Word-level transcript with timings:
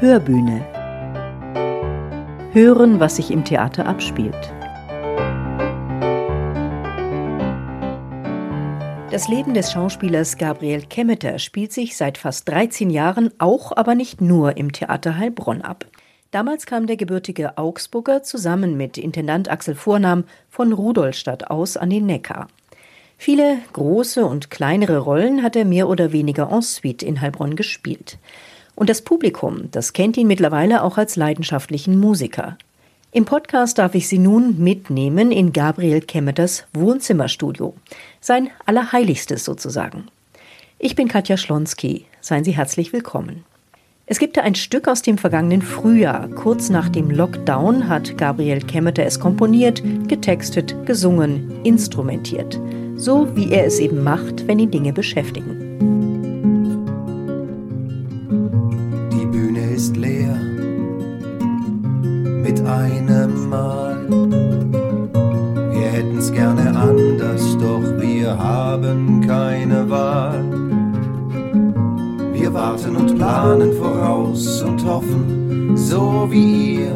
Hörbühne. 0.00 0.66
Hören, 2.52 2.98
was 2.98 3.14
sich 3.14 3.30
im 3.30 3.44
Theater 3.44 3.86
abspielt. 3.86 4.34
Das 9.12 9.28
Leben 9.28 9.54
des 9.54 9.70
Schauspielers 9.70 10.36
Gabriel 10.36 10.82
Kemmeter 10.82 11.38
spielt 11.38 11.72
sich 11.72 11.96
seit 11.96 12.18
fast 12.18 12.48
13 12.48 12.90
Jahren 12.90 13.30
auch, 13.38 13.70
aber 13.76 13.94
nicht 13.94 14.20
nur 14.20 14.56
im 14.56 14.72
Theater 14.72 15.16
Heilbronn 15.16 15.62
ab. 15.62 15.86
Damals 16.32 16.66
kam 16.66 16.88
der 16.88 16.96
gebürtige 16.96 17.56
Augsburger 17.56 18.24
zusammen 18.24 18.76
mit 18.76 18.98
Intendant 18.98 19.48
Axel 19.48 19.76
Vornam 19.76 20.24
von 20.50 20.72
Rudolstadt 20.72 21.52
aus 21.52 21.76
an 21.76 21.90
den 21.90 22.06
Neckar. 22.06 22.48
Viele 23.16 23.58
große 23.72 24.26
und 24.26 24.50
kleinere 24.50 24.98
Rollen 24.98 25.44
hat 25.44 25.54
er 25.54 25.64
mehr 25.64 25.88
oder 25.88 26.10
weniger 26.10 26.50
en 26.50 26.62
suite 26.62 27.04
in 27.04 27.20
Heilbronn 27.20 27.54
gespielt. 27.54 28.18
Und 28.76 28.90
das 28.90 29.02
Publikum, 29.02 29.70
das 29.70 29.92
kennt 29.92 30.16
ihn 30.16 30.26
mittlerweile 30.26 30.82
auch 30.82 30.98
als 30.98 31.16
leidenschaftlichen 31.16 31.98
Musiker. 31.98 32.56
Im 33.12 33.24
Podcast 33.24 33.78
darf 33.78 33.94
ich 33.94 34.08
Sie 34.08 34.18
nun 34.18 34.58
mitnehmen 34.58 35.30
in 35.30 35.52
Gabriel 35.52 36.00
Kemmeters 36.00 36.64
Wohnzimmerstudio. 36.72 37.74
Sein 38.20 38.50
Allerheiligstes 38.66 39.44
sozusagen. 39.44 40.08
Ich 40.80 40.96
bin 40.96 41.06
Katja 41.06 41.36
Schlonski. 41.36 42.06
Seien 42.20 42.42
Sie 42.42 42.56
herzlich 42.56 42.92
willkommen. 42.92 43.44
Es 44.06 44.18
gibt 44.18 44.36
da 44.36 44.42
ein 44.42 44.56
Stück 44.56 44.88
aus 44.88 45.00
dem 45.00 45.16
vergangenen 45.16 45.62
Frühjahr. 45.62 46.28
Kurz 46.28 46.68
nach 46.68 46.88
dem 46.88 47.10
Lockdown 47.10 47.88
hat 47.88 48.18
Gabriel 48.18 48.60
Kemmeter 48.60 49.04
es 49.04 49.20
komponiert, 49.20 49.82
getextet, 50.08 50.74
gesungen, 50.84 51.62
instrumentiert. 51.64 52.60
So 52.96 53.34
wie 53.36 53.52
er 53.52 53.64
es 53.64 53.78
eben 53.78 54.02
macht, 54.02 54.46
wenn 54.46 54.58
ihn 54.58 54.70
Dinge 54.72 54.92
beschäftigen. 54.92 55.63
Planen 73.44 73.74
voraus 73.74 74.62
und 74.62 74.82
hoffen, 74.86 75.76
so 75.76 76.26
wie 76.30 76.84
ihr. 76.84 76.94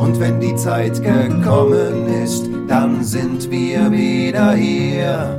Und 0.00 0.18
wenn 0.18 0.40
die 0.40 0.56
Zeit 0.56 1.00
gekommen 1.00 2.08
ist, 2.24 2.48
dann 2.66 3.04
sind 3.04 3.48
wir 3.52 3.90
wieder 3.92 4.52
hier. 4.54 5.38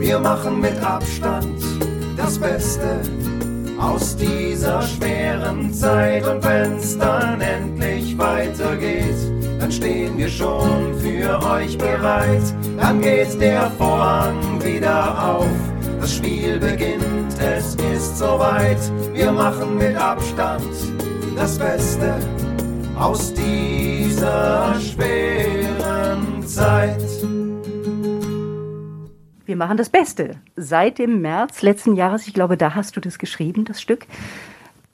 Wir 0.00 0.18
machen 0.18 0.60
mit 0.60 0.78
Abstand 0.84 1.62
das 2.16 2.38
Beste 2.38 3.00
aus 3.80 4.14
dieser 4.16 4.82
schweren 4.82 5.72
Zeit. 5.72 6.28
Und 6.28 6.44
wenn's 6.44 6.98
dann 6.98 7.40
endlich 7.40 8.18
weitergeht, 8.18 9.16
dann 9.60 9.72
stehen 9.72 10.18
wir 10.18 10.28
schon 10.28 10.94
für 10.98 11.40
euch 11.54 11.78
bereit. 11.78 12.54
Dann 12.78 13.00
geht 13.00 13.40
der 13.40 13.70
Vorhang 13.78 14.62
wieder 14.62 15.36
auf 15.36 15.77
das 16.00 16.14
Spiel 16.14 16.58
beginnt, 16.58 17.38
es 17.40 17.74
ist 17.74 18.18
soweit. 18.18 18.78
Wir 19.12 19.32
machen 19.32 19.78
mit 19.78 19.96
Abstand 19.96 20.62
das 21.36 21.58
Beste 21.58 22.14
aus 22.96 23.32
dieser 23.34 24.74
schweren 24.80 26.46
Zeit. 26.46 27.02
Wir 29.44 29.56
machen 29.56 29.76
das 29.76 29.88
Beste. 29.88 30.36
Seit 30.56 30.98
dem 30.98 31.20
März 31.20 31.62
letzten 31.62 31.96
Jahres, 31.96 32.26
ich 32.26 32.34
glaube, 32.34 32.56
da 32.56 32.74
hast 32.74 32.96
du 32.96 33.00
das 33.00 33.18
geschrieben, 33.18 33.64
das 33.64 33.80
Stück. 33.80 34.06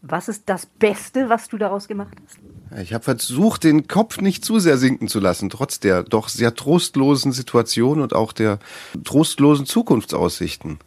Was 0.01 0.29
ist 0.29 0.45
das 0.47 0.67
Beste, 0.67 1.29
was 1.29 1.49
du 1.49 1.57
daraus 1.59 1.89
gemacht 1.89 2.17
hast? 2.25 2.39
Ich 2.83 2.93
habe 2.93 3.05
versucht, 3.05 3.65
den 3.65 3.89
Kopf 3.89 4.21
nicht 4.21 4.45
zu 4.45 4.59
sehr 4.59 4.77
sinken 4.79 5.09
zu 5.09 5.19
lassen, 5.19 5.49
trotz 5.49 5.81
der 5.81 6.03
doch 6.03 6.29
sehr 6.29 6.55
trostlosen 6.55 7.33
Situation 7.33 8.01
und 8.01 8.15
auch 8.15 8.33
der 8.33 8.59
trostlosen 9.05 9.65
Zukunftsaussichten. 9.65 10.79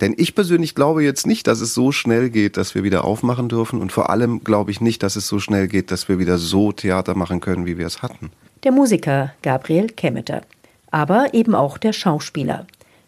Denn 0.00 0.14
ich 0.16 0.34
persönlich 0.34 0.74
glaube 0.74 1.04
jetzt 1.04 1.26
nicht, 1.26 1.46
dass 1.46 1.60
es 1.60 1.74
so 1.74 1.92
schnell 1.92 2.30
geht, 2.30 2.56
dass 2.56 2.74
wir 2.74 2.82
wieder 2.82 3.04
aufmachen 3.04 3.48
dürfen. 3.48 3.80
Und 3.80 3.92
vor 3.92 4.10
allem 4.10 4.42
glaube 4.42 4.70
ich 4.70 4.80
nicht, 4.80 5.02
dass 5.02 5.16
es 5.16 5.28
so 5.28 5.38
schnell 5.38 5.68
geht, 5.68 5.90
dass 5.90 6.08
wir 6.08 6.18
wieder 6.18 6.38
so 6.38 6.72
Theater 6.72 7.14
machen 7.14 7.40
können, 7.40 7.66
wie 7.66 7.78
wir 7.78 7.86
es 7.86 8.02
hatten. 8.02 8.30
Der 8.64 8.72
Musiker 8.72 9.32
Gabriel 9.42 9.88
Kemmeter. 9.88 10.42
Aber 10.90 11.34
eben 11.34 11.54
auch 11.54 11.78
der 11.78 11.92
Schauspieler. 11.92 12.66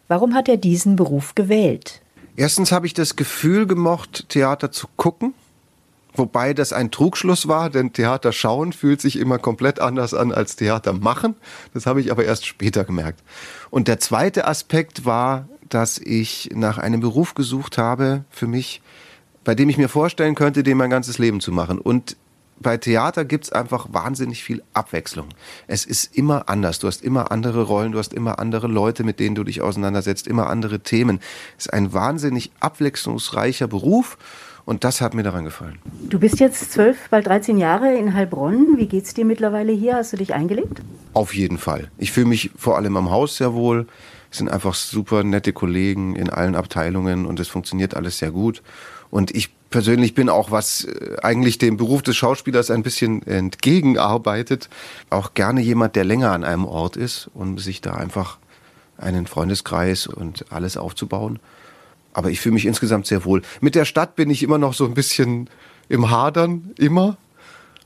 Warum 0.09 0.35
hat 0.35 0.49
er 0.49 0.57
diesen 0.57 0.97
Beruf 0.97 1.35
gewählt? 1.35 2.01
Erstens 2.37 2.71
habe 2.71 2.87
ich 2.87 2.95
das 2.95 3.17
Gefühl 3.17 3.67
gemocht, 3.67 4.29
Theater 4.29 4.71
zu 4.71 4.87
gucken. 4.97 5.35
Wobei 6.15 6.55
das 6.55 6.73
ein 6.73 6.91
Trugschluss 6.91 7.47
war, 7.47 7.69
denn 7.69 7.93
Theater 7.93 8.33
schauen 8.33 8.73
fühlt 8.73 9.01
sich 9.01 9.19
immer 9.19 9.39
komplett 9.39 9.81
anders 9.81 10.15
an 10.15 10.33
als 10.33 10.57
Theater 10.57 10.93
machen. 10.95 11.35
Das 11.75 11.87
habe 11.87 12.01
ich 12.01 12.11
aber 12.11 12.25
erst 12.25 12.47
später 12.47 12.85
gemerkt. 12.85 13.23
Und 13.71 13.89
der 13.89 14.01
zweite 14.01 14.47
Aspekt 14.47 15.05
war, 15.05 15.47
dass 15.69 15.99
ich 15.99 16.51
nach 16.55 16.79
einem 16.79 17.01
Beruf 17.01 17.35
gesucht 17.35 17.79
habe 17.79 18.25
für 18.31 18.47
mich, 18.47 18.83
bei 19.45 19.55
dem 19.55 19.69
ich 19.69 19.79
mir 19.79 19.89
vorstellen 19.89 20.35
könnte, 20.35 20.63
den 20.63 20.77
mein 20.77 20.91
ganzes 20.91 21.19
Leben 21.19 21.41
zu 21.41 21.53
machen. 21.53 21.79
Und 21.79 22.17
bei 22.59 22.77
Theater 22.77 23.25
gibt's 23.25 23.53
einfach 23.53 23.89
wahnsinnig 23.93 24.43
viel 24.43 24.63
Abwechslung. 24.73 25.29
Es 25.67 25.85
ist 25.85 26.17
immer 26.17 26.49
anders. 26.49 26.79
Du 26.79 26.87
hast 26.87 27.03
immer 27.03 27.31
andere 27.31 27.63
Rollen, 27.63 27.93
du 27.93 27.99
hast 27.99 28.15
immer 28.15 28.39
andere 28.39 28.67
Leute, 28.67 29.05
mit 29.05 29.21
denen 29.21 29.35
du 29.35 29.45
dich 29.45 29.61
auseinandersetzt, 29.61 30.27
immer 30.27 30.49
andere 30.49 30.81
Themen. 30.81 31.21
Es 31.59 31.67
ist 31.67 31.73
ein 31.73 31.93
wahnsinnig 31.93 32.51
abwechslungsreicher 32.61 33.69
Beruf. 33.69 34.17
Und 34.65 34.83
das 34.83 35.01
hat 35.01 35.15
mir 35.15 35.23
daran 35.23 35.45
gefallen. 35.45 35.79
Du 36.09 36.19
bist 36.19 36.41
jetzt 36.41 36.73
zwölf, 36.73 37.09
bald 37.09 37.29
13 37.29 37.57
Jahre 37.57 37.95
in 37.95 38.15
Heilbronn. 38.15 38.77
Wie 38.77 38.87
geht's 38.87 39.15
dir 39.15 39.25
mittlerweile 39.25 39.73
hier? 39.73 39.95
Hast 39.95 40.13
du 40.13 40.17
dich 40.17 40.35
eingelebt? 40.35 40.83
Auf 41.13 41.37
jeden 41.37 41.59
Fall. 41.59 41.89
Ich 41.99 42.11
fühle 42.11 42.27
mich 42.27 42.51
vor 42.57 42.77
allem 42.77 42.97
am 42.97 43.13
Haus 43.13 43.37
sehr 43.37 43.55
wohl. 43.55 43.87
Sind 44.37 44.51
einfach 44.51 44.75
super 44.75 45.25
nette 45.25 45.53
Kollegen 45.53 46.15
in 46.17 46.31
allen 46.31 46.55
Abteilungen 46.55 47.27
und 47.27 47.41
es 47.41 47.49
funktioniert 47.49 47.95
alles 47.95 48.19
sehr 48.19 48.31
gut. 48.31 48.63
Und 49.11 49.35
ich 49.35 49.51
persönlich 49.71 50.15
bin 50.15 50.29
auch, 50.29 50.51
was 50.51 50.85
äh, 50.85 51.17
eigentlich 51.23 51.59
dem 51.59 51.77
Beruf 51.77 52.03
des 52.03 52.17
Schauspielers 52.17 52.71
ein 52.71 52.83
bisschen 52.83 53.27
entgegenarbeitet, 53.27 54.69
auch 55.11 55.35
gerne 55.35 55.61
jemand, 55.61 55.97
der 55.97 56.05
länger 56.05 56.33
an 56.33 56.45
einem 56.45 56.65
Ort 56.65 56.97
ist 56.97 57.31
und 57.35 57.59
sich 57.59 57.81
da 57.81 57.95
einfach 57.95 58.39
einen 58.99 59.27
Freundeskreis 59.27 60.07
und 60.07 60.51
alles 60.51 60.77
aufzubauen. 60.77 61.39
Aber 62.13 62.31
ich 62.31 62.41
fühle 62.41 62.55
mich 62.55 62.67
insgesamt 62.67 63.07
sehr 63.07 63.25
wohl. 63.25 63.43
Mit 63.61 63.75
der 63.75 63.85
Stadt 63.85 64.17
bin 64.17 64.31
ich 64.31 64.43
immer 64.43 64.59
noch 64.59 64.73
so 64.73 64.87
ein 64.87 64.95
bisschen 64.95 65.51
im 65.89 66.11
Hadern, 66.11 66.73
immer. 66.79 67.19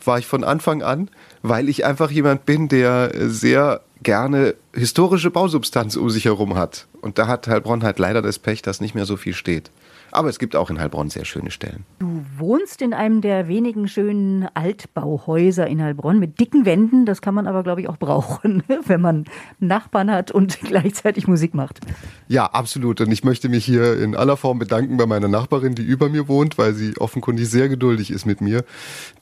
War 0.05 0.19
ich 0.19 0.27
von 0.27 0.45
Anfang 0.45 0.83
an, 0.83 1.09
weil 1.43 1.69
ich 1.69 1.85
einfach 1.85 2.11
jemand 2.11 2.47
bin, 2.47 2.69
der 2.69 3.13
sehr 3.29 3.83
gerne 4.03 4.55
historische 4.75 5.31
Bausubstanz 5.31 5.97
um 5.97 6.11
sich 6.11 6.25
herum 6.25 6.55
hat. 6.55 6.87
Und 7.01 7.19
da 7.19 7.27
hat 7.27 7.49
Heilbronn 7.49 7.83
halt 7.83 7.99
leider 7.99 8.23
das 8.23 8.39
Pech, 8.39 8.63
dass 8.63 8.81
nicht 8.81 8.95
mehr 8.95 9.07
so 9.07 9.17
viel 9.17 9.35
steht. 9.35 9.71
Aber 10.13 10.29
es 10.29 10.39
gibt 10.39 10.57
auch 10.57 10.71
in 10.71 10.81
Heilbronn 10.81 11.09
sehr 11.09 11.25
schöne 11.25 11.51
Stellen. 11.51 11.85
Du 12.01 12.25
wohnst 12.37 12.83
in 12.83 12.95
einem 12.95 13.21
der 13.21 13.47
wenigen 13.47 13.87
schönen 13.87 14.49
Altbauhäuser 14.55 15.67
in 15.67 15.83
Heilbronn 15.83 16.19
mit 16.19 16.41
dicken 16.41 16.65
Wänden. 16.65 17.07
Das 17.07 17.23
kann 17.23 17.35
man 17.35 17.47
aber, 17.47 17.63
glaube 17.63 17.81
ich, 17.81 17.89
auch 17.89 17.97
brauchen, 17.97 18.65
wenn 18.87 19.01
man 19.01 19.25
Nachbarn 19.61 20.11
hat 20.11 20.31
und 20.31 20.61
gleichzeitig 20.65 21.29
Musik 21.29 21.55
macht. 21.55 21.81
Ja, 22.31 22.47
absolut. 22.47 23.01
Und 23.01 23.11
ich 23.11 23.25
möchte 23.25 23.49
mich 23.49 23.65
hier 23.65 24.01
in 24.01 24.15
aller 24.15 24.37
Form 24.37 24.61
bedanken 24.61 24.97
bei 24.97 25.07
meiner 25.07 25.27
Nachbarin, 25.27 25.75
die 25.75 25.83
über 25.83 26.09
mir 26.09 26.29
wohnt, 26.29 26.59
weil 26.59 26.75
sie 26.75 26.97
offenkundig 26.97 27.51
sehr 27.51 27.69
geduldig 27.69 28.13
ist 28.13 28.25
mit 28.25 28.41
mir. 28.41 28.65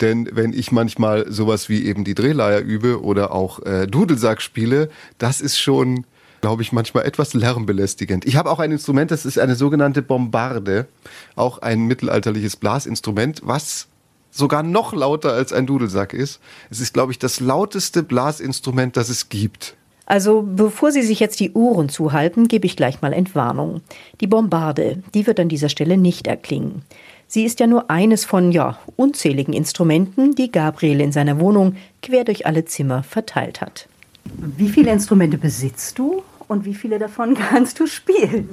Denn 0.02 0.28
wenn 0.30 0.52
ich 0.52 0.72
manchmal 0.72 1.24
sowas 1.32 1.70
wie 1.70 1.86
eben 1.86 2.04
die 2.04 2.14
Drehleier 2.14 2.60
übe 2.60 3.02
oder 3.02 3.32
auch 3.32 3.64
äh, 3.64 3.86
Dudelsack 3.86 4.42
spiele, 4.42 4.90
das 5.16 5.40
ist 5.40 5.58
schon 5.58 6.04
glaube 6.42 6.62
ich, 6.62 6.70
manchmal 6.70 7.04
etwas 7.04 7.34
lärmbelästigend. 7.34 8.24
Ich 8.24 8.36
habe 8.36 8.48
auch 8.50 8.60
ein 8.60 8.70
Instrument, 8.70 9.10
das 9.10 9.26
ist 9.26 9.40
eine 9.40 9.56
sogenannte 9.56 10.02
Bombarde, 10.02 10.86
auch 11.34 11.58
ein 11.58 11.86
mittelalterliches 11.86 12.54
Blasinstrument, 12.54 13.40
was 13.42 13.88
sogar 14.30 14.62
noch 14.62 14.92
lauter 14.92 15.32
als 15.32 15.52
ein 15.52 15.66
Dudelsack 15.66 16.12
ist. 16.12 16.40
Es 16.70 16.78
ist, 16.78 16.92
glaube 16.92 17.10
ich, 17.10 17.18
das 17.18 17.40
lauteste 17.40 18.04
Blasinstrument, 18.04 18.96
das 18.96 19.08
es 19.08 19.30
gibt. 19.30 19.77
Also 20.08 20.42
bevor 20.42 20.90
Sie 20.90 21.02
sich 21.02 21.20
jetzt 21.20 21.38
die 21.38 21.52
Ohren 21.52 21.90
zuhalten, 21.90 22.48
gebe 22.48 22.64
ich 22.64 22.76
gleich 22.76 23.02
mal 23.02 23.12
Entwarnung. 23.12 23.82
Die 24.22 24.26
Bombarde, 24.26 25.02
die 25.12 25.26
wird 25.26 25.38
an 25.38 25.50
dieser 25.50 25.68
Stelle 25.68 25.98
nicht 25.98 26.26
erklingen. 26.26 26.80
Sie 27.26 27.44
ist 27.44 27.60
ja 27.60 27.66
nur 27.66 27.90
eines 27.90 28.24
von, 28.24 28.50
ja, 28.50 28.78
unzähligen 28.96 29.52
Instrumenten, 29.52 30.34
die 30.34 30.50
Gabriel 30.50 31.02
in 31.02 31.12
seiner 31.12 31.38
Wohnung 31.38 31.76
quer 32.00 32.24
durch 32.24 32.46
alle 32.46 32.64
Zimmer 32.64 33.02
verteilt 33.02 33.60
hat. 33.60 33.86
Wie 34.24 34.70
viele 34.70 34.90
Instrumente 34.92 35.36
besitzt 35.36 35.98
du? 35.98 36.22
Und 36.48 36.64
wie 36.64 36.74
viele 36.74 36.98
davon 36.98 37.34
kannst 37.50 37.78
du 37.78 37.86
spielen? 37.86 38.48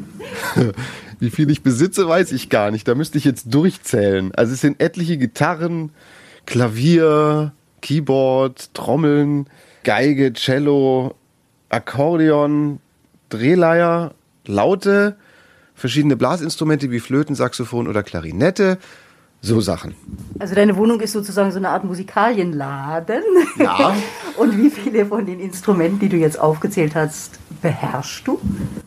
wie 1.21 1.29
viele 1.29 1.53
ich 1.53 1.63
besitze, 1.63 2.05
weiß 2.05 2.33
ich 2.33 2.49
gar 2.49 2.69
nicht. 2.69 2.85
Da 2.85 2.95
müsste 2.95 3.17
ich 3.17 3.23
jetzt 3.23 3.45
durchzählen. 3.53 4.35
Also 4.35 4.51
es 4.51 4.59
sind 4.59 4.81
etliche 4.81 5.17
Gitarren, 5.17 5.91
Klavier, 6.45 7.53
Keyboard, 7.79 8.73
Trommeln, 8.73 9.47
Geige, 9.85 10.33
Cello, 10.33 11.15
Akkordeon, 11.69 12.79
Drehleier, 13.29 14.13
Laute, 14.45 15.15
verschiedene 15.73 16.15
Blasinstrumente 16.15 16.91
wie 16.91 16.99
Flöten, 16.99 17.35
Saxophon 17.35 17.87
oder 17.87 18.03
Klarinette, 18.03 18.77
So 19.41 19.61
Sachen. 19.61 19.93
Also 20.39 20.55
deine 20.55 20.75
Wohnung 20.75 20.99
ist 21.01 21.11
sozusagen 21.11 21.51
so 21.51 21.57
eine 21.57 21.69
Art 21.69 21.83
Musikalienladen. 21.83 23.23
Ja. 23.59 23.95
Und 24.37 24.57
wie 24.57 24.69
viele 24.69 25.05
von 25.05 25.25
den 25.25 25.39
Instrumenten, 25.39 25.99
die 25.99 26.09
du 26.09 26.17
jetzt 26.17 26.39
aufgezählt 26.39 26.95
hast, 26.95 27.39
beherrschst 27.61 28.27
du? 28.27 28.39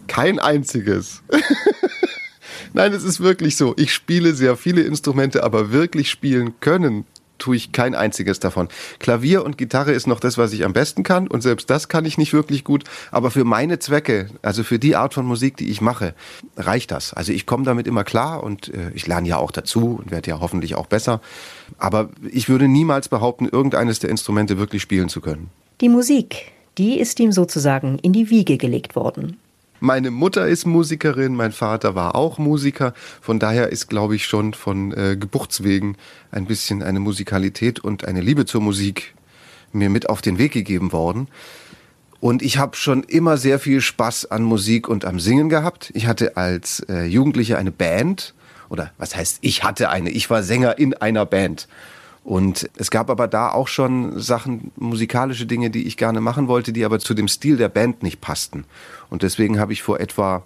Kein 0.09 0.39
einziges. 0.39 1.23
Nein, 2.73 2.93
es 2.93 3.05
ist 3.05 3.21
wirklich 3.21 3.57
so. 3.57 3.75
Ich 3.77 3.95
spiele 3.95 4.35
sehr 4.35 4.57
viele 4.57 4.83
Instrumente, 4.83 5.45
aber 5.45 5.71
wirklich 5.71 6.11
spielen 6.11 6.55
können 6.61 7.05
tue 7.39 7.57
ich 7.57 7.73
kein 7.73 7.95
einziges 7.95 8.41
davon. 8.41 8.69
Klavier 8.99 9.45
und 9.45 9.59
Gitarre 9.59 9.93
ist 9.93 10.07
noch 10.07 10.21
das, 10.21 10.39
was 10.39 10.53
ich 10.53 10.65
am 10.65 10.73
besten 10.73 11.03
kann 11.03 11.29
und 11.29 11.43
selbst 11.43 11.71
das 11.71 11.89
kann 11.89 12.05
ich 12.05 12.19
nicht 12.19 12.33
wirklich 12.33 12.65
gut, 12.65 12.85
aber 13.11 13.31
für 13.31 13.45
meine 13.45 13.79
Zwecke, 13.79 14.29
also 14.43 14.63
für 14.65 14.79
die 14.79 14.97
Art 14.97 15.15
von 15.15 15.27
Musik, 15.27 15.57
die 15.57 15.71
ich 15.71 15.81
mache, 15.81 16.15
reicht 16.57 16.91
das. 16.91 17.13
Also 17.13 17.33
ich 17.33 17.47
komme 17.47 17.65
damit 17.65 17.87
immer 17.87 18.05
klar 18.05 18.43
und 18.43 18.69
äh, 18.69 18.91
ich 18.95 19.07
lerne 19.07 19.29
ja 19.29 19.37
auch 19.37 19.51
dazu 19.51 19.99
und 20.03 20.11
werde 20.11 20.31
ja 20.31 20.41
hoffentlich 20.41 20.75
auch 20.75 20.87
besser, 20.87 21.21
aber 21.79 22.11
ich 22.31 22.49
würde 22.49 22.69
niemals 22.69 23.09
behaupten, 23.09 23.49
irgendeines 23.49 23.99
der 23.99 24.11
Instrumente 24.11 24.59
wirklich 24.59 24.83
spielen 24.83 25.09
zu 25.09 25.21
können. 25.21 25.51
Die 25.81 25.89
Musik, 25.89 26.53
die 26.77 26.99
ist 26.99 27.21
ihm 27.21 27.33
sozusagen 27.33 27.99
in 27.99 28.13
die 28.13 28.31
Wiege 28.31 28.57
gelegt 28.57 28.97
worden. 28.97 29.39
Meine 29.81 30.11
Mutter 30.11 30.49
ist 30.49 30.67
Musikerin, 30.67 31.35
mein 31.35 31.53
Vater 31.53 31.95
war 31.95 32.17
auch 32.17 32.39
Musiker. 32.39 32.95
Von 33.21 33.39
daher 33.39 33.71
ist, 33.71 33.89
glaube 33.89 34.17
ich, 34.17 34.27
schon 34.27 34.55
von 34.55 34.93
äh, 34.93 35.17
Geburtswegen 35.17 35.97
ein 36.33 36.47
bisschen 36.47 36.83
eine 36.83 36.99
Musikalität 36.99 37.79
und 37.79 38.05
eine 38.05 38.21
Liebe 38.21 38.45
zur 38.45 38.61
Musik 38.61 39.15
mir 39.73 39.89
mit 39.89 40.09
auf 40.09 40.21
den 40.21 40.39
Weg 40.39 40.53
gegeben 40.53 40.93
worden. 40.93 41.29
Und 42.21 42.43
ich 42.43 42.59
habe 42.59 42.77
schon 42.77 43.05
immer 43.05 43.37
sehr 43.37 43.61
viel 43.61 43.81
Spaß 43.81 44.31
an 44.31 44.43
Musik 44.43 44.89
und 44.89 45.05
am 45.05 45.21
Singen 45.21 45.49
gehabt. 45.49 45.91
Ich 45.95 46.09
hatte 46.09 46.37
als 46.37 46.81
äh, 46.89 47.05
Jugendlicher 47.05 47.59
eine 47.59 47.71
Band. 47.71 48.35
Oder 48.69 48.91
was 48.99 49.15
heißt, 49.15 49.39
ich 49.43 49.63
hatte 49.63 49.91
eine? 49.91 50.11
Ich 50.11 50.29
war 50.29 50.43
Sänger 50.43 50.79
in 50.79 50.95
einer 50.95 51.25
Band. 51.25 51.69
Und 52.29 52.69
es 52.77 52.91
gab 52.91 53.09
aber 53.09 53.27
da 53.27 53.53
auch 53.53 53.69
schon 53.69 54.21
Sachen, 54.21 54.71
musikalische 54.77 55.47
Dinge, 55.47 55.71
die 55.71 55.87
ich 55.87 55.97
gerne 55.97 56.21
machen 56.21 56.47
wollte, 56.47 56.75
die 56.75 56.85
aber 56.85 56.99
zu 56.99 57.15
dem 57.15 57.27
Stil 57.27 57.57
der 57.57 57.71
Band 57.71 58.03
nicht 58.03 58.21
passten. 58.21 58.67
Und 59.09 59.23
deswegen 59.23 59.59
habe 59.59 59.73
ich 59.73 59.83
vor 59.83 59.99
etwa, 59.99 60.43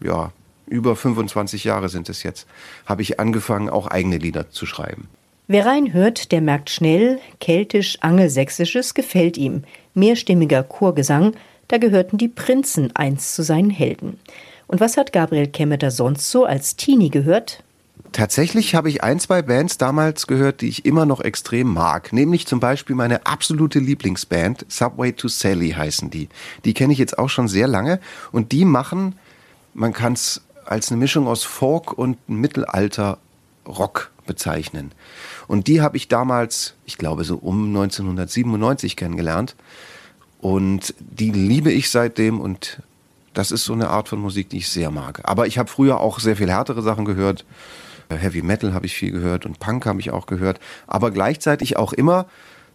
ja, 0.00 0.30
über 0.68 0.94
25 0.94 1.64
Jahre 1.64 1.88
sind 1.88 2.08
es 2.08 2.22
jetzt, 2.22 2.46
habe 2.86 3.02
ich 3.02 3.18
angefangen, 3.18 3.68
auch 3.68 3.88
eigene 3.88 4.18
Lieder 4.18 4.50
zu 4.50 4.64
schreiben. 4.64 5.08
Wer 5.48 5.66
reinhört, 5.66 6.30
der 6.30 6.40
merkt 6.40 6.70
schnell, 6.70 7.18
keltisch-angelsächsisches 7.40 8.94
gefällt 8.94 9.36
ihm. 9.36 9.64
Mehrstimmiger 9.94 10.62
Chorgesang, 10.62 11.32
da 11.66 11.78
gehörten 11.78 12.18
die 12.18 12.28
Prinzen 12.28 12.94
einst 12.94 13.34
zu 13.34 13.42
seinen 13.42 13.70
Helden. 13.70 14.20
Und 14.68 14.78
was 14.78 14.96
hat 14.96 15.12
Gabriel 15.12 15.48
Kemmeter 15.48 15.90
sonst 15.90 16.30
so 16.30 16.44
als 16.44 16.76
Teenie 16.76 17.10
gehört? 17.10 17.64
Tatsächlich 18.12 18.74
habe 18.74 18.88
ich 18.88 19.02
ein, 19.02 19.20
zwei 19.20 19.42
Bands 19.42 19.78
damals 19.78 20.26
gehört, 20.26 20.60
die 20.60 20.68
ich 20.68 20.84
immer 20.84 21.06
noch 21.06 21.20
extrem 21.20 21.72
mag. 21.72 22.12
Nämlich 22.12 22.46
zum 22.46 22.58
Beispiel 22.58 22.96
meine 22.96 23.26
absolute 23.26 23.78
Lieblingsband, 23.78 24.66
Subway 24.68 25.12
to 25.12 25.28
Sally 25.28 25.70
heißen 25.70 26.10
die. 26.10 26.28
Die 26.64 26.74
kenne 26.74 26.92
ich 26.92 26.98
jetzt 26.98 27.18
auch 27.18 27.28
schon 27.28 27.48
sehr 27.48 27.68
lange 27.68 28.00
und 28.32 28.52
die 28.52 28.64
machen, 28.64 29.14
man 29.74 29.92
kann 29.92 30.14
es 30.14 30.42
als 30.64 30.90
eine 30.90 30.98
Mischung 30.98 31.26
aus 31.26 31.44
Folk 31.44 31.92
und 31.92 32.28
Mittelalter 32.28 33.18
Rock 33.66 34.10
bezeichnen. 34.26 34.92
Und 35.46 35.66
die 35.66 35.80
habe 35.80 35.96
ich 35.96 36.08
damals, 36.08 36.74
ich 36.86 36.98
glaube 36.98 37.24
so 37.24 37.36
um 37.36 37.66
1997 37.68 38.96
kennengelernt. 38.96 39.56
Und 40.40 40.94
die 40.98 41.30
liebe 41.30 41.72
ich 41.72 41.90
seitdem 41.90 42.40
und 42.40 42.80
das 43.34 43.50
ist 43.50 43.64
so 43.64 43.72
eine 43.72 43.88
Art 43.88 44.08
von 44.08 44.20
Musik, 44.20 44.50
die 44.50 44.58
ich 44.58 44.68
sehr 44.68 44.90
mag. 44.90 45.20
Aber 45.24 45.46
ich 45.46 45.58
habe 45.58 45.68
früher 45.68 46.00
auch 46.00 46.18
sehr 46.18 46.36
viel 46.36 46.50
härtere 46.50 46.82
Sachen 46.82 47.04
gehört. 47.04 47.44
Heavy 48.16 48.42
Metal 48.42 48.72
habe 48.74 48.86
ich 48.86 48.94
viel 48.94 49.12
gehört 49.12 49.46
und 49.46 49.58
Punk 49.58 49.86
habe 49.86 50.00
ich 50.00 50.10
auch 50.10 50.26
gehört, 50.26 50.60
aber 50.86 51.10
gleichzeitig 51.10 51.76
auch 51.76 51.92
immer 51.92 52.26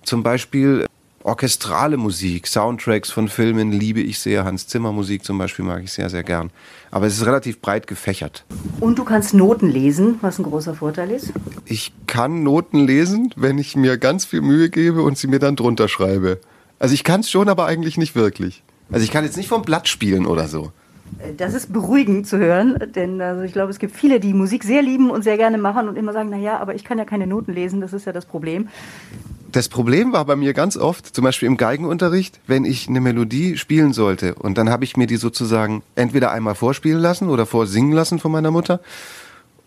zum 0.03 0.24
Beispiel 0.24 0.85
orchestrale 1.24 1.97
Musik, 1.97 2.47
Soundtracks 2.47 3.09
von 3.09 3.27
Filmen 3.27 3.71
liebe 3.71 4.01
ich 4.01 4.19
sehr. 4.19 4.44
Hans 4.45 4.68
Zimmer 4.68 4.91
Musik 4.91 5.24
zum 5.24 5.38
Beispiel 5.38 5.65
mag 5.65 5.83
ich 5.83 5.94
sehr, 5.94 6.09
sehr 6.09 6.24
gern. 6.24 6.51
Aber 6.91 7.07
es 7.07 7.18
ist 7.18 7.25
relativ 7.25 7.62
breit 7.62 7.88
gefächert. 7.88 8.45
Und 8.80 9.00
du 9.00 9.03
kannst 9.03 9.33
Noten 9.33 9.69
lesen, 9.69 10.18
was 10.21 10.38
ein 10.38 10.44
großer 10.44 10.75
Vorteil 10.75 11.12
ist? 11.12 11.33
Ich 11.65 11.94
kann 12.07 12.44
Noten 12.44 12.86
lesen, 12.86 13.33
wenn 13.36 13.57
ich 13.57 13.75
mir 13.75 13.97
ganz 13.97 14.25
viel 14.25 14.41
Mühe 14.41 14.69
gebe 14.69 15.01
und 15.01 15.18
sie 15.18 15.27
mir 15.27 15.39
dann 15.39 15.56
drunter 15.56 15.88
schreibe. 15.88 16.39
Also 16.79 16.94
ich 16.94 17.03
kann 17.03 17.21
es 17.21 17.31
schon, 17.31 17.50
aber 17.50 17.65
eigentlich 17.65 17.97
nicht 17.97 18.15
wirklich. 18.15 18.63
Also 18.91 19.06
ich 19.06 19.12
kann 19.12 19.24
jetzt 19.24 19.38
nicht 19.38 19.47
vom 19.47 19.62
Blatt 19.62 19.88
spielen 19.88 20.25
oder 20.25 20.47
so. 20.47 20.71
Das 21.38 21.54
ist 21.54 21.71
beruhigend 21.71 22.27
zu 22.27 22.38
hören, 22.38 22.77
denn 22.95 23.21
also 23.21 23.44
ich 23.44 23.54
glaube, 23.54 23.71
es 23.71 23.80
gibt 23.80 23.95
viele, 23.95 24.19
die 24.19 24.33
Musik 24.33 24.63
sehr 24.63 24.81
lieben 24.81 25.10
und 25.10 25.24
sehr 25.24 25.38
gerne 25.38 25.57
machen 25.57 25.88
und 25.88 25.98
immer 25.98 26.13
sagen, 26.13 26.30
na 26.31 26.38
ja, 26.38 26.60
aber 26.60 26.75
ich 26.75 26.83
kann 26.83 26.98
ja 26.98 27.06
keine 27.06 27.27
Noten 27.27 27.54
lesen, 27.54 27.81
das 27.81 27.94
ist 27.94 28.06
ja 28.06 28.12
das 28.12 28.25
Problem. 28.25 28.69
Das 29.51 29.69
Problem 29.69 30.13
war 30.13 30.25
bei 30.25 30.36
mir 30.36 30.54
ganz 30.54 30.77
oft, 30.77 31.15
zum 31.15 31.24
Beispiel 31.24 31.48
im 31.48 31.57
Geigenunterricht, 31.57 32.39
wenn 32.48 32.65
ich 32.65 32.88
eine 32.88 33.01
Melodie 33.01 33.57
spielen 33.57 33.94
sollte 33.94 34.36
und 34.36 34.57
dann 34.57 34.69
habe 34.69 34.83
ich 34.83 34.98
mir 34.98 35.07
die 35.07 35.18
sozusagen 35.18 35.83
entweder 35.95 36.31
einmal 36.31 36.56
vorspielen 36.56 37.00
lassen 37.00 37.30
oder 37.30 37.45
vorsingen 37.45 37.92
lassen 37.92 38.19
von 38.19 38.31
meiner 38.31 38.51
Mutter 38.51 38.80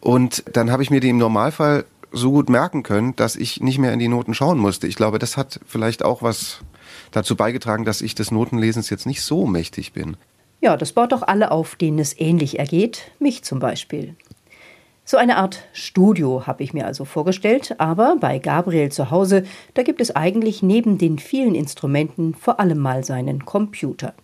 und 0.01 0.45
dann 0.53 0.71
habe 0.71 0.83
ich 0.83 0.91
mir 0.91 1.01
die 1.01 1.09
im 1.09 1.19
Normalfall 1.19 1.85
so 2.13 2.31
gut 2.33 2.49
merken 2.49 2.83
können, 2.83 3.15
dass 3.17 3.37
ich 3.37 3.61
nicht 3.61 3.79
mehr 3.79 3.93
in 3.93 3.99
die 3.99 4.09
Noten 4.09 4.35
schauen 4.35 4.59
musste. 4.59 4.87
Ich 4.87 4.97
glaube, 4.97 5.19
das 5.19 5.37
hat 5.37 5.61
vielleicht 5.67 6.05
auch 6.05 6.23
was 6.23 6.61
dazu 7.11 7.37
beigetragen, 7.37 7.85
dass 7.85 8.01
ich 8.01 8.15
des 8.15 8.31
Notenlesens 8.31 8.91
jetzt 8.91 9.07
nicht 9.07 9.23
so 9.23 9.47
mächtig 9.47 9.93
bin. 9.93 10.17
Ja, 10.61 10.77
das 10.77 10.93
baut 10.93 11.13
doch 11.13 11.23
alle 11.23 11.51
auf, 11.51 11.77
denen 11.77 11.99
es 11.99 12.19
ähnlich 12.19 12.59
ergeht, 12.59 13.11
mich 13.19 13.45
zum 13.45 13.59
Beispiel. 13.59 14.17
So 15.05 15.17
eine 15.19 15.37
Art 15.37 15.63
Studio 15.73 16.49
habe 16.49 16.65
ich 16.65 16.75
mir 16.75 16.85
also 16.85 17.05
vorgestellt, 17.05 17.77
aber 17.79 18.17
bei 18.19 18.41
Gabriel 18.41 18.91
zu 18.91 19.13
Hause, 19.13 19.45
da 19.75 19.85
gibt 19.85 20.01
es 20.01 20.17
eigentlich 20.17 20.65
neben 20.65 20.99
den 20.99 21.21
vielen 21.21 21.55
Instrumenten 21.55 22.35
vor 22.35 22.59
allem 22.59 22.79
mal 22.79 23.05
seinen 23.05 23.45
Computer. 23.45 24.15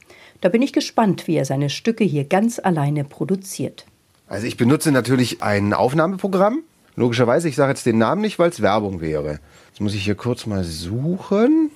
Da 0.40 0.48
bin 0.48 0.60
ich 0.60 0.72
gespannt, 0.72 1.28
wie 1.28 1.36
er 1.36 1.44
seine 1.44 1.70
Stücke 1.70 2.02
hier 2.02 2.24
ganz 2.24 2.58
alleine 2.58 3.04
produziert. 3.04 3.86
Also 4.26 4.46
ich 4.48 4.56
benutze 4.56 4.90
natürlich 4.90 5.40
ein 5.40 5.72
Aufnahmeprogramm. 5.72 6.64
Logischerweise, 6.96 7.48
ich 7.48 7.54
sage 7.54 7.70
jetzt 7.70 7.86
den 7.86 7.98
Namen 7.98 8.22
nicht, 8.22 8.40
weil 8.40 8.50
es 8.50 8.60
Werbung 8.60 9.00
wäre. 9.00 9.38
Jetzt 9.68 9.80
muss 9.80 9.94
ich 9.94 10.02
hier 10.02 10.16
kurz 10.16 10.46
mal 10.46 10.64
suchen. 10.64 11.70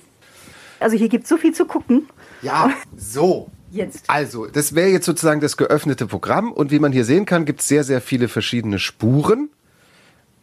Also 0.81 0.97
hier 0.97 1.07
gibt 1.07 1.23
es 1.23 1.29
so 1.29 1.37
viel 1.37 1.53
zu 1.53 1.65
gucken. 1.65 2.09
Ja, 2.41 2.71
so. 2.97 3.49
Jetzt. 3.71 4.09
Also, 4.09 4.47
das 4.47 4.75
wäre 4.75 4.89
jetzt 4.89 5.05
sozusagen 5.05 5.41
das 5.41 5.57
geöffnete 5.57 6.07
Programm 6.07 6.51
und 6.51 6.71
wie 6.71 6.79
man 6.79 6.91
hier 6.91 7.05
sehen 7.05 7.25
kann, 7.25 7.45
gibt 7.45 7.61
es 7.61 7.67
sehr, 7.67 7.83
sehr 7.83 8.01
viele 8.01 8.27
verschiedene 8.27 8.79
Spuren, 8.79 9.49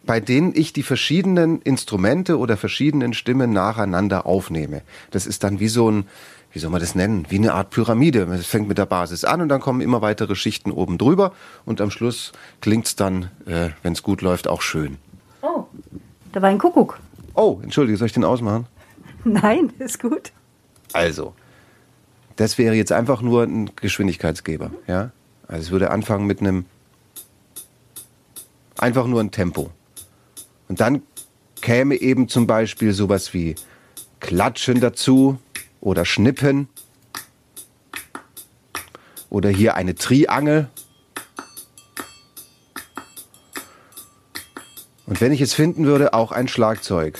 bei 0.05 0.19
denen 0.19 0.53
ich 0.55 0.73
die 0.73 0.83
verschiedenen 0.83 1.61
Instrumente 1.61 2.37
oder 2.37 2.57
verschiedenen 2.57 3.13
Stimmen 3.13 3.51
nacheinander 3.51 4.25
aufnehme. 4.25 4.83
Das 5.11 5.25
ist 5.25 5.43
dann 5.43 5.59
wie 5.59 5.67
so 5.67 5.89
ein, 5.89 6.05
wie 6.51 6.59
soll 6.59 6.69
man 6.69 6.79
das 6.79 6.93
nennen, 6.93 7.25
wie 7.29 7.37
eine 7.37 7.53
Art 7.53 7.71
Pyramide. 7.71 8.21
Es 8.33 8.45
fängt 8.45 8.67
mit 8.67 8.77
der 8.77 8.85
Basis 8.85 9.23
an 9.23 9.41
und 9.41 9.49
dann 9.49 9.61
kommen 9.61 9.81
immer 9.81 10.01
weitere 10.01 10.35
Schichten 10.35 10.71
oben 10.71 10.97
drüber 10.99 11.33
und 11.65 11.81
am 11.81 11.89
Schluss 11.89 12.31
klingt 12.61 12.85
es 12.85 12.95
dann, 12.95 13.31
äh, 13.47 13.69
wenn 13.81 13.93
es 13.93 14.03
gut 14.03 14.21
läuft, 14.21 14.47
auch 14.47 14.61
schön. 14.61 14.97
Oh, 15.41 15.65
da 16.31 16.41
war 16.41 16.49
ein 16.49 16.59
Kuckuck. 16.59 16.99
Oh, 17.33 17.59
entschuldige, 17.63 17.97
soll 17.97 18.05
ich 18.05 18.13
den 18.13 18.23
ausmachen? 18.23 18.67
Nein, 19.23 19.73
ist 19.79 19.99
gut. 19.99 20.31
Also, 20.93 21.33
das 22.35 22.57
wäre 22.57 22.75
jetzt 22.75 22.91
einfach 22.91 23.21
nur 23.21 23.43
ein 23.43 23.71
Geschwindigkeitsgeber. 23.75 24.71
Ja? 24.87 25.11
Also 25.47 25.63
es 25.63 25.71
würde 25.71 25.91
anfangen 25.91 26.25
mit 26.25 26.41
einem 26.41 26.65
einfach 28.77 29.07
nur 29.07 29.21
ein 29.21 29.31
Tempo. 29.31 29.71
Und 30.67 30.81
dann 30.81 31.03
käme 31.61 31.95
eben 31.95 32.27
zum 32.27 32.47
Beispiel 32.47 32.93
sowas 32.93 33.33
wie 33.33 33.55
Klatschen 34.19 34.81
dazu 34.81 35.39
oder 35.79 36.03
Schnippen 36.05 36.67
oder 39.29 39.49
hier 39.49 39.75
eine 39.75 39.95
Triangel. 39.95 40.69
Und 45.05 45.21
wenn 45.21 45.31
ich 45.31 45.41
es 45.41 45.53
finden 45.53 45.85
würde, 45.85 46.13
auch 46.13 46.31
ein 46.31 46.47
Schlagzeug. 46.47 47.19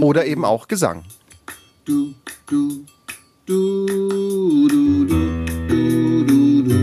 Oder 0.00 0.26
eben 0.26 0.44
auch 0.44 0.68
Gesang 0.68 1.04
du, 1.88 2.14
du, 2.46 2.84
du, 3.46 3.86
du, 3.86 4.68
du, 4.68 5.04
du, 5.06 6.24
du, 6.26 6.62
du. 6.62 6.74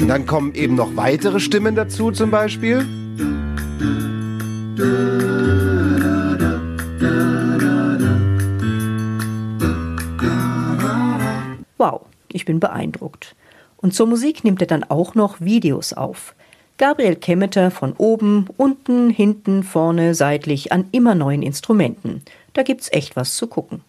Und 0.00 0.06
dann 0.06 0.26
kommen 0.26 0.54
eben 0.54 0.76
noch 0.76 0.94
weitere 0.94 1.40
Stimmen 1.40 1.74
dazu, 1.74 2.12
zum 2.12 2.30
Beispiel. 2.30 2.86
Wow, 11.78 12.02
ich 12.28 12.44
bin 12.44 12.60
beeindruckt. 12.60 13.34
Und 13.76 13.92
zur 13.92 14.06
Musik 14.06 14.44
nimmt 14.44 14.60
er 14.60 14.68
dann 14.68 14.84
auch 14.84 15.16
noch 15.16 15.40
Videos 15.40 15.92
auf. 15.92 16.36
Gabriel 16.78 17.16
Kemmeter 17.16 17.70
von 17.70 17.92
oben, 17.92 18.46
unten, 18.56 19.10
hinten, 19.10 19.64
vorne, 19.64 20.14
seitlich 20.14 20.72
an 20.72 20.86
immer 20.92 21.14
neuen 21.14 21.42
Instrumenten. 21.42 22.22
Da 22.54 22.62
gibt's 22.62 22.88
echt 22.92 23.16
was 23.16 23.36
zu 23.36 23.48
gucken. 23.48 23.82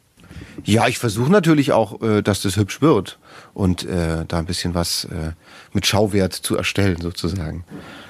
Ja, 0.65 0.88
ich 0.88 0.98
versuche 0.98 1.31
natürlich 1.31 1.72
auch, 1.72 2.01
äh, 2.01 2.22
dass 2.22 2.41
das 2.41 2.58
hübsch 2.58 2.81
wird 2.81 3.17
und 3.53 3.86
äh, 3.86 4.25
da 4.27 4.39
ein 4.39 4.46
bisschen 4.46 4.74
was 4.74 5.05
äh, 5.05 5.31
mit 5.74 5.86
Schauwert 5.86 6.34
zu 6.34 6.58
erstellen 6.58 7.00
sozusagen. 7.00 7.63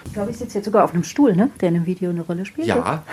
Ich 0.10 0.14
glaube, 0.14 0.32
ich 0.32 0.38
sitze 0.38 0.58
jetzt 0.58 0.66
sogar 0.66 0.84
auf 0.86 0.94
einem 0.96 1.04
Stuhl, 1.04 1.36
ne? 1.36 1.52
der 1.62 1.70
in 1.70 1.76
einem 1.76 1.86
Video 1.86 2.10
eine 2.10 2.22
Rolle 2.22 2.44
spielt. 2.44 2.66
Ja, 2.66 3.04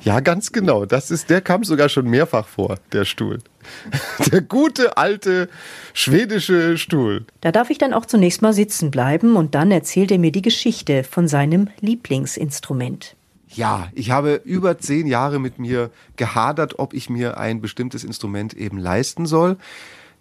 ja, 0.00 0.20
ganz 0.20 0.50
genau. 0.50 0.86
Das 0.86 1.10
ist, 1.10 1.28
der 1.28 1.42
kam 1.42 1.62
sogar 1.62 1.90
schon 1.90 2.08
mehrfach 2.08 2.48
vor, 2.48 2.78
der 2.92 3.04
Stuhl. 3.04 3.40
Der 4.32 4.40
gute 4.40 4.96
alte 4.96 5.50
schwedische 5.92 6.78
Stuhl. 6.78 7.26
Da 7.42 7.52
darf 7.52 7.68
ich 7.68 7.76
dann 7.76 7.92
auch 7.92 8.06
zunächst 8.06 8.40
mal 8.40 8.54
sitzen 8.54 8.90
bleiben 8.90 9.36
und 9.36 9.54
dann 9.54 9.70
erzählt 9.70 10.10
er 10.10 10.18
mir 10.18 10.32
die 10.32 10.40
Geschichte 10.40 11.04
von 11.04 11.28
seinem 11.28 11.68
Lieblingsinstrument. 11.80 13.14
Ja, 13.48 13.88
ich 13.94 14.10
habe 14.10 14.40
über 14.42 14.78
zehn 14.78 15.06
Jahre 15.06 15.38
mit 15.38 15.58
mir 15.58 15.90
gehadert, 16.16 16.78
ob 16.78 16.94
ich 16.94 17.10
mir 17.10 17.36
ein 17.36 17.60
bestimmtes 17.60 18.04
Instrument 18.04 18.54
eben 18.54 18.78
leisten 18.78 19.26
soll. 19.26 19.58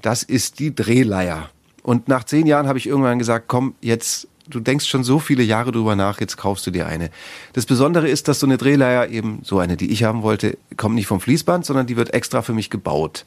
Das 0.01 0.23
ist 0.23 0.59
die 0.59 0.75
Drehleier. 0.75 1.49
Und 1.83 2.09
nach 2.09 2.25
zehn 2.25 2.47
Jahren 2.47 2.67
habe 2.67 2.79
ich 2.79 2.87
irgendwann 2.87 3.17
gesagt, 3.17 3.45
komm, 3.47 3.75
jetzt, 3.79 4.27
du 4.49 4.59
denkst 4.59 4.85
schon 4.85 5.03
so 5.03 5.19
viele 5.19 5.43
Jahre 5.43 5.71
drüber 5.71 5.95
nach, 5.95 6.19
jetzt 6.19 6.37
kaufst 6.37 6.65
du 6.67 6.71
dir 6.71 6.87
eine. 6.87 7.09
Das 7.53 7.65
Besondere 7.65 8.07
ist, 8.07 8.27
dass 8.27 8.39
so 8.39 8.45
eine 8.45 8.57
Drehleier 8.57 9.09
eben, 9.09 9.39
so 9.43 9.59
eine, 9.59 9.77
die 9.77 9.91
ich 9.91 10.03
haben 10.03 10.23
wollte, 10.23 10.57
kommt 10.77 10.95
nicht 10.95 11.07
vom 11.07 11.19
Fließband, 11.19 11.65
sondern 11.65 11.87
die 11.87 11.97
wird 11.97 12.13
extra 12.13 12.41
für 12.41 12.53
mich 12.53 12.69
gebaut. 12.69 13.25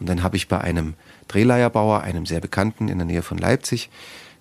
Und 0.00 0.08
dann 0.08 0.22
habe 0.22 0.36
ich 0.36 0.48
bei 0.48 0.60
einem 0.60 0.94
Drehleierbauer, 1.28 2.02
einem 2.02 2.26
sehr 2.26 2.40
bekannten 2.40 2.88
in 2.88 2.98
der 2.98 3.06
Nähe 3.06 3.22
von 3.22 3.38
Leipzig, 3.38 3.90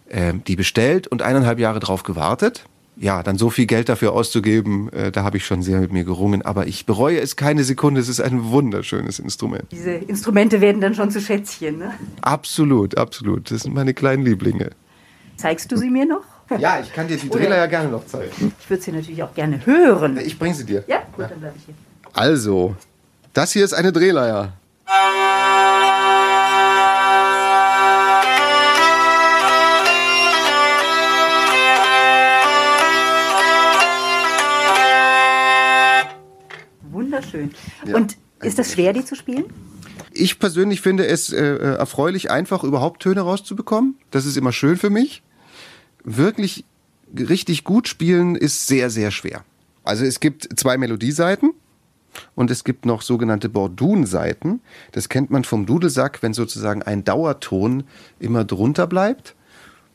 äh, 0.10 0.34
die 0.48 0.56
bestellt 0.56 1.08
und 1.08 1.22
eineinhalb 1.22 1.60
Jahre 1.60 1.80
drauf 1.80 2.04
gewartet 2.04 2.66
ja, 3.00 3.24
dann 3.24 3.38
so 3.38 3.50
viel 3.50 3.66
Geld 3.66 3.90
dafür 3.90 4.14
auszugeben, 4.14 4.92
äh, 4.92 5.12
da 5.12 5.24
habe 5.24 5.38
ich 5.38 5.46
schon 5.46 5.62
sehr 5.62 5.80
mit 5.80 5.92
mir 5.92 6.04
gerungen. 6.04 6.42
Aber 6.42 6.68
ich 6.68 6.86
bereue 6.86 7.20
es 7.20 7.36
keine 7.36 7.64
Sekunde. 7.64 8.02
Es 8.02 8.10
ist 8.10 8.20
ein 8.20 8.46
wunderschönes 8.46 9.20
Instrument. 9.20 9.66
Diese 9.72 9.92
Instrumente 9.92 10.62
werden 10.62 10.82
dann 10.82 10.96
schon 10.96 11.12
zu 11.12 11.22
Schätzchen, 11.22 11.78
ne? 11.78 11.94
Absolut, 12.22 12.98
absolut. 12.98 13.52
Das 13.52 13.62
sind 13.62 13.74
meine 13.74 13.94
kleinen 13.94 14.26
Lieblinge. 14.26 14.72
Zeigst 15.38 15.72
du 15.72 15.78
sie 15.78 15.90
mir 15.90 16.06
noch? 16.06 16.24
Ja, 16.58 16.80
ich 16.80 16.92
kann 16.94 17.08
dir 17.08 17.18
die 17.18 17.30
Drehler 17.30 17.58
ja 17.58 17.68
gerne 17.68 17.90
noch 17.90 18.06
zeigen. 18.06 18.54
Ich 18.60 18.70
würde 18.70 18.82
sie 18.82 18.92
natürlich 18.92 19.22
auch 19.22 19.34
gerne 19.34 19.66
hören. 19.66 20.18
Ich 20.18 20.40
bringe 20.40 20.56
sie 20.56 20.66
dir. 20.66 20.84
Ja, 20.88 21.04
gut, 21.12 21.24
ja. 21.24 21.28
dann 21.28 21.40
bleibe 21.40 21.56
ich 21.58 21.66
hier. 21.66 21.76
Also, 22.14 22.76
das 23.34 23.52
hier 23.52 23.64
ist 23.64 23.74
eine 23.74 23.92
Drehleier. 23.92 24.54
wunderschön. 36.90 37.52
Ja, 37.86 37.96
Und 37.96 38.18
ist 38.42 38.60
das 38.60 38.74
schwer, 38.74 38.94
die 38.94 39.04
zu 39.04 39.16
spielen? 39.16 39.46
Ich 40.14 40.40
persönlich 40.40 40.82
finde 40.82 41.06
es 41.06 41.32
äh, 41.32 41.38
äh, 41.38 41.76
erfreulich 41.76 42.32
einfach, 42.32 42.64
überhaupt 42.64 43.02
Töne 43.02 43.22
rauszubekommen. 43.22 43.98
Das 44.12 44.26
ist 44.26 44.38
immer 44.38 44.52
schön 44.52 44.78
für 44.78 44.90
mich. 44.90 45.22
Wirklich 46.10 46.64
richtig 47.20 47.66
gut 47.66 47.90
spielen 47.90 48.38
ist 48.38 48.66
sehr, 48.66 48.90
sehr 48.90 49.12
schwer. 49.12 49.44
Also 49.84 50.06
es 50.06 50.22
gibt 50.22 50.48
zwei 50.58 50.78
Melodieseiten 50.78 51.52
und 52.34 52.50
es 52.50 52.64
gibt 52.64 52.86
noch 52.86 53.02
sogenannte 53.02 53.50
Bordun-Seiten. 53.50 54.62
Das 54.94 55.10
kennt 55.10 55.32
man 55.32 55.44
vom 55.44 55.66
Dudelsack, 55.66 56.24
wenn 56.24 56.34
sozusagen 56.34 56.82
ein 56.82 57.04
Dauerton 57.04 57.84
immer 58.22 58.46
drunter 58.46 58.88
bleibt. 58.88 59.36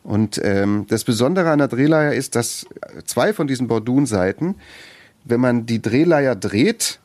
Und 0.02 0.38
ähm, 0.44 0.84
das 0.86 1.04
Besondere 1.04 1.50
an 1.50 1.60
der 1.60 1.68
Drehleier 1.68 2.12
ist, 2.12 2.34
dass 2.34 2.66
zwei 3.06 3.32
von 3.32 3.46
diesen 3.46 3.66
Bordun-Seiten, 3.66 4.56
wenn 5.24 5.40
man 5.40 5.64
die 5.64 5.80
Drehleier 5.80 6.36
dreht, 6.36 7.00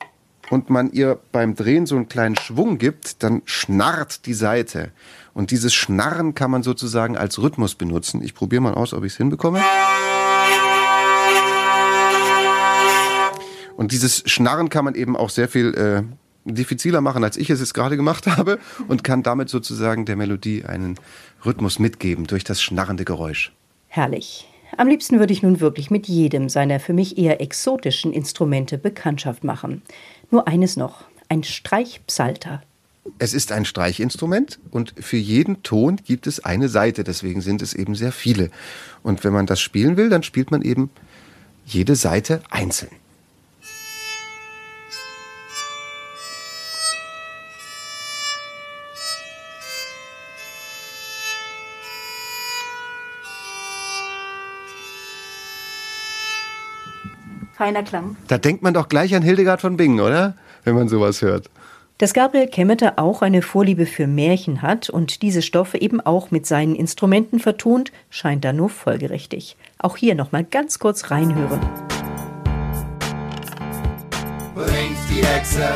und 0.50 0.70
man 0.70 0.92
ihr 0.92 1.20
beim 1.32 1.56
Drehen 1.56 1.86
so 1.86 1.96
einen 1.96 2.08
kleinen 2.08 2.36
Schwung 2.36 2.77
gibt, 2.77 3.24
dann 3.24 3.42
schnarrt 3.46 4.25
die 4.25 4.34
Seite. 4.34 4.92
Und 5.34 5.51
dieses 5.51 5.74
Schnarren 5.74 6.36
kann 6.36 6.51
man 6.51 6.63
sozusagen 6.63 7.18
als 7.18 7.39
Rhythmus 7.39 7.75
benutzen. 7.75 8.22
Ich 8.24 8.34
probiere 8.34 8.62
mal 8.62 8.74
aus, 8.74 8.94
ob 8.94 9.04
ich 9.04 9.13
es 9.13 9.18
hinbekomme. 9.18 9.62
Und 13.75 13.92
dieses 13.92 14.24
Schnarren 14.25 14.70
kann 14.70 14.86
man 14.86 14.96
eben 14.96 15.16
auch 15.16 15.30
sehr 15.30 15.48
viel 15.48 15.74
äh, 15.75 16.04
diffiziler 16.51 17.01
machen, 17.01 17.24
als 17.24 17.38
ich 17.38 17.50
es 17.50 17.60
jetzt 17.60 17.74
gerade 17.74 17.98
gemacht 17.98 18.25
habe 18.38 18.58
und 18.88 19.04
kann 19.04 19.22
damit 19.22 19.50
sozusagen 19.50 20.06
der 20.06 20.16
Melodie 20.16 20.66
einen 20.66 20.96
Rhythmus 21.46 21.77
mitgeben 21.77 22.25
durch 22.25 22.44
das 22.44 22.62
schnarrende 22.62 23.06
Geräusch. 23.06 23.54
Herrlich. 23.88 24.48
Am 24.75 24.88
liebsten 24.88 25.20
würde 25.20 25.32
ich 25.32 25.44
nun 25.44 25.60
wirklich 25.60 25.92
mit 25.92 26.08
jedem 26.08 26.50
seiner 26.50 26.80
für 26.80 26.94
mich 26.94 27.18
eher 27.18 27.39
exotischen 27.39 28.12
Instrumente 28.12 28.77
Bekanntschaft 28.77 29.44
machen. 29.44 29.82
Nur 30.29 30.48
eines 30.48 30.77
noch, 30.77 31.05
ein 31.29 31.43
Streichpsalter. 31.43 32.62
Es 33.19 33.34
ist 33.34 33.51
ein 33.51 33.65
Streichinstrument 33.65 34.60
und 34.69 34.93
für 35.00 35.17
jeden 35.17 35.63
Ton 35.63 35.98
gibt 35.98 36.27
es 36.27 36.43
eine 36.43 36.67
Seite, 36.67 37.03
deswegen 37.03 37.41
sind 37.41 37.62
es 37.62 37.74
eben 37.74 37.96
sehr 37.96 38.12
viele. 38.12 38.51
Und 39.03 39.24
wenn 39.24 39.34
man 39.34 39.46
das 39.46 39.62
spielen 39.62 39.96
will, 39.96 40.10
dann 40.10 40.24
spielt 40.24 40.51
man 40.51 40.62
eben 40.62 40.89
jede 41.65 41.96
Seite 41.96 42.41
einzeln. 42.50 42.91
Feiner 57.58 57.82
Klang. 57.82 58.16
Da 58.28 58.38
denkt 58.38 58.62
man 58.62 58.76
doch 58.76 58.88
gleich 58.88 59.16
an 59.16 59.24
Hildegard 59.24 59.62
von 59.62 59.78
Bingen, 59.78 60.00
oder? 60.00 60.36
Wenn 60.64 60.76
man 60.76 60.88
sowas 60.90 61.24
hört. 61.24 61.50
Dass 61.98 62.14
Gabriel 62.14 62.46
Kemmeter 62.46 63.00
auch 63.00 63.24
eine 63.24 63.42
Vorliebe 63.42 63.88
für 63.88 64.06
Märchen 64.06 64.62
hat 64.62 64.92
und 64.92 65.24
diese 65.24 65.42
Stoffe 65.42 65.80
eben 65.80 66.00
auch 66.00 66.30
mit 66.30 66.46
seinen 66.46 66.76
Instrumenten 66.76 67.40
vertont, 67.40 67.92
scheint 68.12 68.46
da 68.46 68.54
nur 68.54 68.70
folgerichtig. 68.70 69.58
Auch 69.80 69.98
hier 69.98 70.14
nochmal 70.14 70.44
ganz 70.44 70.78
kurz 70.78 71.10
reinhören. 71.10 71.60
Bringt 74.54 74.98
die 75.10 75.26
Hexe, 75.26 75.70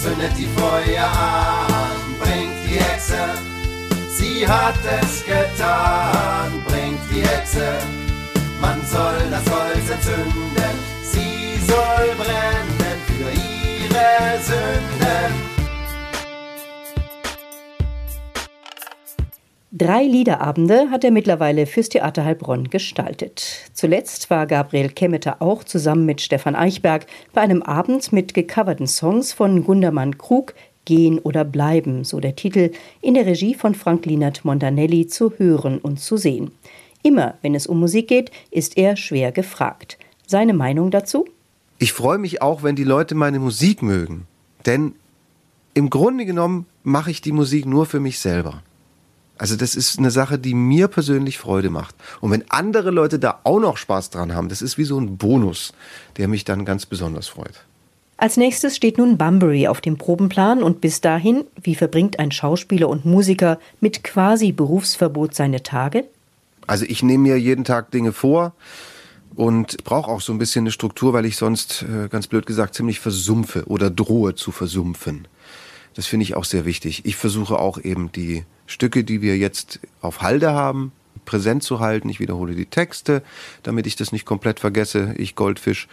zündet 0.00 0.30
die 0.38 0.46
Feuer 0.56 1.04
an, 1.04 2.14
bringt 2.20 2.54
die 2.68 2.78
Hexe, 2.78 3.16
sie 4.08 4.46
hat 4.46 4.76
es 5.02 5.24
getan, 5.24 6.52
bringt 6.68 7.00
die 7.10 7.26
Hexe 7.26 7.78
man 8.60 8.80
soll 8.84 9.30
das 9.30 9.44
Holz 9.50 9.90
entzünden, 9.90 10.74
sie 11.02 11.58
soll 11.66 12.14
brennen 12.16 12.98
für 13.06 13.30
ihre 13.30 14.40
Sünden. 14.42 15.50
Drei 19.72 20.02
Liederabende 20.02 20.90
hat 20.90 21.04
er 21.04 21.10
mittlerweile 21.10 21.64
fürs 21.64 21.88
Theater 21.88 22.24
Heilbronn 22.24 22.68
gestaltet. 22.68 23.70
Zuletzt 23.72 24.28
war 24.28 24.46
Gabriel 24.46 24.90
Kemmeter 24.90 25.40
auch 25.40 25.64
zusammen 25.64 26.04
mit 26.04 26.20
Stefan 26.20 26.54
Eichberg 26.54 27.06
bei 27.32 27.40
einem 27.40 27.62
Abend 27.62 28.12
mit 28.12 28.34
gecoverten 28.34 28.86
Songs 28.86 29.32
von 29.32 29.64
Gundermann 29.64 30.18
Krug, 30.18 30.54
Gehen 30.84 31.18
oder 31.18 31.44
Bleiben, 31.44 32.04
so 32.04 32.20
der 32.20 32.36
Titel, 32.36 32.72
in 33.00 33.14
der 33.14 33.24
Regie 33.24 33.54
von 33.54 33.74
Frank 33.74 34.06
Linert 34.06 34.44
Montanelli 34.44 35.06
zu 35.06 35.32
hören 35.38 35.78
und 35.78 36.00
zu 36.00 36.16
sehen. 36.16 36.50
Immer, 37.02 37.34
wenn 37.42 37.54
es 37.54 37.66
um 37.66 37.80
Musik 37.80 38.08
geht, 38.08 38.30
ist 38.50 38.76
er 38.76 38.96
schwer 38.96 39.32
gefragt. 39.32 39.98
Seine 40.26 40.54
Meinung 40.54 40.90
dazu? 40.90 41.26
Ich 41.78 41.92
freue 41.92 42.18
mich 42.18 42.42
auch, 42.42 42.62
wenn 42.62 42.76
die 42.76 42.84
Leute 42.84 43.14
meine 43.14 43.38
Musik 43.38 43.82
mögen. 43.82 44.26
Denn 44.66 44.94
im 45.72 45.88
Grunde 45.88 46.26
genommen 46.26 46.66
mache 46.82 47.10
ich 47.10 47.20
die 47.20 47.32
Musik 47.32 47.64
nur 47.64 47.86
für 47.86 48.00
mich 48.00 48.18
selber. 48.18 48.62
Also 49.38 49.56
das 49.56 49.74
ist 49.74 49.98
eine 49.98 50.10
Sache, 50.10 50.38
die 50.38 50.52
mir 50.52 50.88
persönlich 50.88 51.38
Freude 51.38 51.70
macht. 51.70 51.94
Und 52.20 52.30
wenn 52.30 52.44
andere 52.50 52.90
Leute 52.90 53.18
da 53.18 53.40
auch 53.44 53.58
noch 53.58 53.78
Spaß 53.78 54.10
dran 54.10 54.34
haben, 54.34 54.50
das 54.50 54.60
ist 54.60 54.76
wie 54.76 54.84
so 54.84 55.00
ein 55.00 55.16
Bonus, 55.16 55.72
der 56.18 56.28
mich 56.28 56.44
dann 56.44 56.66
ganz 56.66 56.84
besonders 56.84 57.28
freut. 57.28 57.64
Als 58.18 58.36
nächstes 58.36 58.76
steht 58.76 58.98
nun 58.98 59.16
Bunbury 59.16 59.66
auf 59.66 59.80
dem 59.80 59.96
Probenplan 59.96 60.62
und 60.62 60.82
bis 60.82 61.00
dahin, 61.00 61.44
wie 61.62 61.74
verbringt 61.74 62.18
ein 62.18 62.32
Schauspieler 62.32 62.90
und 62.90 63.06
Musiker 63.06 63.58
mit 63.80 64.04
quasi 64.04 64.52
Berufsverbot 64.52 65.34
seine 65.34 65.62
Tage? 65.62 66.04
Also 66.70 66.84
ich 66.86 67.02
nehme 67.02 67.24
mir 67.24 67.36
jeden 67.36 67.64
Tag 67.64 67.90
Dinge 67.90 68.12
vor 68.12 68.54
und 69.34 69.82
brauche 69.82 70.08
auch 70.08 70.20
so 70.20 70.32
ein 70.32 70.38
bisschen 70.38 70.62
eine 70.62 70.70
Struktur, 70.70 71.12
weil 71.12 71.24
ich 71.24 71.36
sonst, 71.36 71.82
äh, 71.82 72.06
ganz 72.06 72.28
blöd 72.28 72.46
gesagt, 72.46 72.76
ziemlich 72.76 73.00
versumpfe 73.00 73.64
oder 73.66 73.90
drohe 73.90 74.36
zu 74.36 74.52
versumpfen. 74.52 75.26
Das 75.94 76.06
finde 76.06 76.22
ich 76.22 76.36
auch 76.36 76.44
sehr 76.44 76.64
wichtig. 76.66 77.04
Ich 77.06 77.16
versuche 77.16 77.58
auch 77.58 77.78
eben 77.78 78.12
die 78.12 78.44
Stücke, 78.66 79.02
die 79.02 79.20
wir 79.20 79.36
jetzt 79.36 79.80
auf 80.00 80.22
Halde 80.22 80.52
haben, 80.52 80.92
präsent 81.24 81.64
zu 81.64 81.80
halten. 81.80 82.08
Ich 82.08 82.20
wiederhole 82.20 82.54
die 82.54 82.66
Texte, 82.66 83.24
damit 83.64 83.88
ich 83.88 83.96
das 83.96 84.12
nicht 84.12 84.24
komplett 84.24 84.60
vergesse. 84.60 85.12
Ich 85.16 85.34
Goldfisch. 85.34 85.88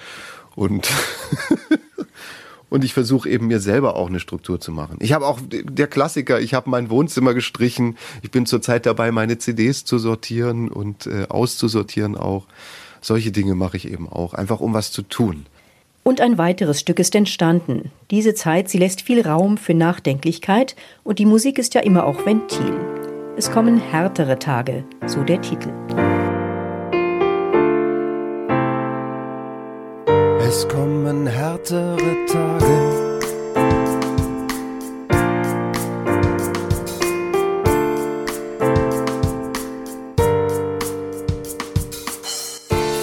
Und 0.54 0.88
Und 2.70 2.84
ich 2.84 2.94
versuche 2.94 3.30
eben 3.30 3.48
mir 3.48 3.60
selber 3.60 3.96
auch 3.96 4.10
eine 4.10 4.20
Struktur 4.20 4.60
zu 4.60 4.72
machen. 4.72 4.98
Ich 5.00 5.14
habe 5.14 5.26
auch 5.26 5.40
der 5.50 5.88
Klassiker, 5.88 6.42
ich 6.42 6.54
habe 6.54 6.70
mein 6.70 6.90
Wohnzimmer 6.90 7.34
gestrichen. 7.34 7.98
Ich 8.22 8.32
bin 8.32 8.46
zurzeit 8.46 8.86
dabei, 8.86 9.12
meine 9.12 9.38
CDs 9.38 9.86
zu 9.86 10.00
sortieren 10.00 10.70
und 10.70 11.08
äh, 11.08 11.28
auszusortieren 11.30 12.18
auch. 12.18 12.46
Solche 13.00 13.32
Dinge 13.32 13.56
mache 13.56 13.78
ich 13.78 13.90
eben 13.90 14.10
auch, 14.10 14.34
einfach 14.34 14.60
um 14.60 14.74
was 14.74 14.92
zu 14.92 15.02
tun. 15.02 15.46
Und 16.04 16.22
ein 16.22 16.38
weiteres 16.38 16.80
Stück 16.80 17.00
ist 17.00 17.16
entstanden. 17.16 17.92
Diese 18.12 18.34
Zeit, 18.34 18.70
sie 18.70 18.78
lässt 18.78 19.02
viel 19.02 19.22
Raum 19.22 19.58
für 19.58 19.74
Nachdenklichkeit 19.74 20.76
und 21.04 21.20
die 21.20 21.26
Musik 21.26 21.60
ist 21.60 21.74
ja 21.74 21.82
immer 21.82 22.06
auch 22.06 22.26
Ventil. 22.26 22.74
Es 23.36 23.52
kommen 23.52 23.78
härtere 23.78 24.40
Tage, 24.40 24.84
so 25.06 25.24
der 25.24 25.42
Titel. 25.42 25.70
Es 30.58 30.68
kommen 30.68 31.28
härtere 31.28 32.26
Tage. 32.26 32.78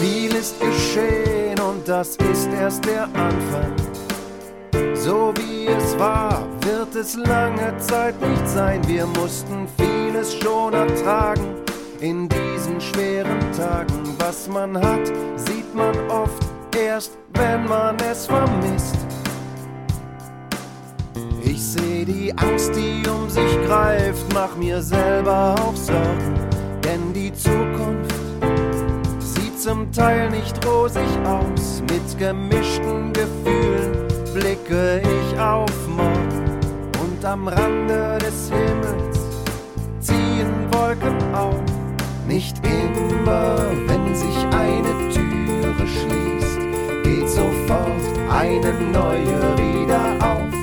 Viel 0.01 0.35
ist 0.35 0.59
geschehen 0.59 1.61
und 1.61 1.87
das 1.87 2.17
ist 2.33 2.49
erst 2.61 2.85
der 2.87 3.05
Anfang. 3.05 3.77
So 4.95 5.33
wie 5.37 5.69
es 5.69 5.97
war, 5.97 6.49
wird 6.63 6.97
es 6.97 7.15
lange 7.15 7.77
Zeit 7.79 8.21
nicht 8.21 8.49
sein. 8.49 8.81
Wir 8.89 9.07
mussten 9.07 9.69
vieles 9.79 10.35
schon 10.35 10.73
ertragen 10.73 11.55
in 12.01 12.29
diesen 12.29 12.81
schweren 12.81 13.53
Tagen. 13.57 14.17
Was 14.19 14.49
man 14.49 14.77
hat, 14.77 15.07
sieht 15.37 15.73
man 15.73 15.97
oft 16.11 16.44
erst, 16.77 17.13
wenn 17.35 17.67
man 17.67 17.97
es 18.11 18.27
vermisst. 18.27 18.97
Ich 21.43 21.63
seh 21.63 22.05
die 22.05 22.33
Angst, 22.37 22.73
die 22.75 23.09
um 23.09 23.29
sich 23.29 23.63
greift, 23.67 24.25
mach 24.33 24.57
mir 24.57 24.81
selber 24.83 25.55
auch 25.61 25.77
Sorgen, 25.77 26.35
denn 26.83 27.13
die 27.13 27.33
Zukunft 27.33 28.15
sieht 29.19 29.61
zum 29.61 29.91
Teil 29.93 30.31
nicht 30.31 30.65
rosig 30.67 31.03
aus. 31.25 31.83
Mit 31.83 32.19
gemischten 32.19 33.13
Gefühlen 33.13 34.09
blicke 34.33 35.01
ich 35.03 35.39
auf 35.39 35.71
morgen 35.89 36.61
und 37.03 37.25
am 37.25 37.49
Rande 37.49 38.19
des 38.19 38.51
Himmels 38.51 39.21
ziehen 40.01 40.53
Wolken 40.73 41.35
auf. 41.35 41.61
Nicht 42.27 42.57
immer, 42.67 43.57
wenn 43.87 44.15
sich 44.15 44.37
eine 44.51 45.13
Türe 45.13 45.87
schließt 45.87 46.34
eine 48.35 48.73
neue 48.93 49.57
wieder 49.57 50.05
auf. 50.21 50.55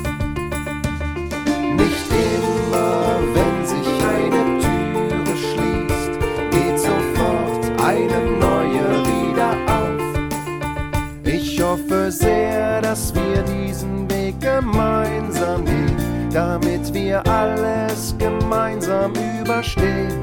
Nicht 1.78 2.08
immer, 2.12 3.20
wenn 3.34 3.66
sich 3.66 3.90
eine 4.16 4.42
Türe 4.60 5.38
schließt, 5.38 6.14
geht 6.52 6.80
sofort 6.80 7.64
eine 7.82 8.20
neue 8.40 8.86
wieder 9.06 9.52
auf. 9.68 11.24
Ich 11.24 11.62
hoffe 11.62 12.12
sehr, 12.12 12.82
dass 12.82 13.14
wir 13.16 13.42
diesen 13.44 14.10
Weg 14.10 14.40
gemeinsam 14.42 15.64
gehen, 15.64 16.30
damit 16.34 16.94
wir 16.94 17.26
alles 17.26 18.14
gemeinsam 18.18 19.14
überstehen. 19.42 20.20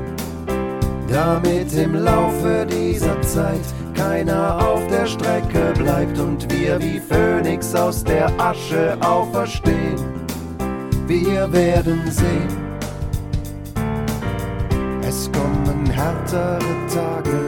Damit 1.10 1.72
im 1.72 1.94
Laufe 1.94 2.66
dieser 2.66 3.20
Zeit 3.22 3.64
keiner 3.98 4.64
auf 4.64 4.86
der 4.88 5.06
Strecke 5.06 5.72
bleibt 5.76 6.18
und 6.18 6.50
wir 6.52 6.80
wie 6.80 7.00
Phönix 7.00 7.74
aus 7.74 8.04
der 8.04 8.28
Asche 8.40 8.96
auferstehen. 9.00 9.96
Wir 11.08 11.52
werden 11.52 12.00
sehen, 12.08 12.48
es 15.02 15.28
kommen 15.32 15.90
härtere 15.90 16.58
Tage. 16.94 17.40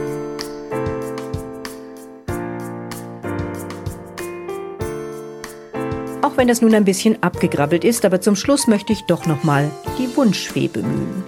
Auch 6.21 6.35
wenn 6.35 6.47
das 6.47 6.61
nun 6.61 6.75
ein 6.75 6.85
bisschen 6.85 7.21
abgegrabbelt 7.23 7.85
ist, 7.85 8.03
aber 8.03 8.19
zum 8.19 8.35
Schluss 8.35 8.67
möchte 8.67 8.91
ich 8.91 9.05
doch 9.05 9.25
nochmal 9.25 9.71
die 9.97 10.15
Wunschfee 10.17 10.67
bemühen. 10.67 11.23